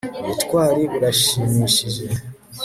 ubutwari 0.21 0.81
burashimishije 0.91 2.03